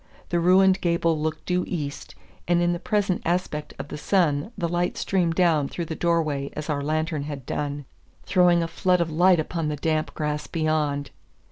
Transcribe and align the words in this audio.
The 0.29 0.39
ruined 0.39 0.81
gable 0.81 1.19
looked 1.19 1.45
due 1.45 1.63
east, 1.67 2.15
and 2.47 2.59
in 2.59 2.73
the 2.73 2.79
present 2.79 3.21
aspect 3.23 3.75
of 3.77 3.89
the 3.89 3.99
sun 3.99 4.51
the 4.57 4.67
light 4.67 4.97
streamed 4.97 5.35
down 5.35 5.67
through 5.67 5.85
the 5.85 5.93
door 5.95 6.23
way 6.23 6.49
as 6.53 6.71
our 6.71 6.81
lantern 6.81 7.21
had 7.25 7.45
done, 7.45 7.85
throwing 8.23 8.63
a 8.63 8.67
flood 8.67 8.99
of 8.99 9.11
light 9.11 9.39
upon 9.39 9.67
the 9.67 9.75
damp 9.75 10.15
grass 10.15 10.47
beyond. 10.47 11.11